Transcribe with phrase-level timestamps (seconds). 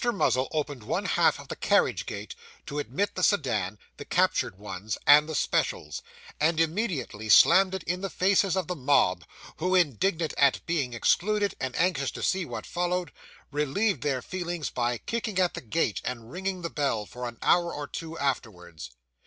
[0.03, 2.33] Muzzle opened one half of the carriage gate,
[2.65, 6.01] to admit the sedan, the captured ones, and the specials;
[6.39, 9.23] and immediately slammed it in the faces of the mob,
[9.57, 13.11] who, indignant at being excluded, and anxious to see what followed,
[13.51, 17.71] relieved their feelings by kicking at the gate and ringing the bell, for an hour
[17.71, 18.89] or two afterwards.